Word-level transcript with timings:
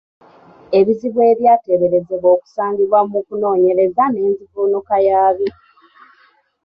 Ebizibu 0.79 1.19
abyateeberezebwa 1.31 2.27
okusangibwa 2.35 2.99
mu 3.11 3.19
kunoonyereza 3.27 4.03
n’enzivuunuka 4.09 4.95
yaabyo. 5.07 5.51